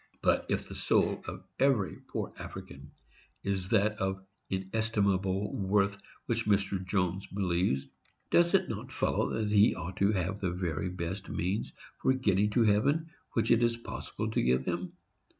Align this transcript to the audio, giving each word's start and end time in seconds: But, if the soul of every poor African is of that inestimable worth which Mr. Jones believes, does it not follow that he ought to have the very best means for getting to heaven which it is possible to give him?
But, 0.23 0.47
if 0.49 0.67
the 0.67 0.73
soul 0.73 1.21
of 1.27 1.43
every 1.59 1.97
poor 2.07 2.33
African 2.39 2.89
is 3.43 3.65
of 3.65 3.69
that 3.69 4.27
inestimable 4.49 5.55
worth 5.55 6.01
which 6.25 6.47
Mr. 6.47 6.83
Jones 6.83 7.27
believes, 7.27 7.85
does 8.31 8.55
it 8.55 8.67
not 8.67 8.91
follow 8.91 9.29
that 9.29 9.51
he 9.51 9.75
ought 9.75 9.97
to 9.97 10.11
have 10.13 10.39
the 10.39 10.49
very 10.49 10.89
best 10.89 11.29
means 11.29 11.71
for 12.01 12.13
getting 12.13 12.49
to 12.49 12.63
heaven 12.63 13.11
which 13.33 13.51
it 13.51 13.61
is 13.61 13.77
possible 13.77 14.31
to 14.31 14.41
give 14.41 14.65
him? 14.65 14.93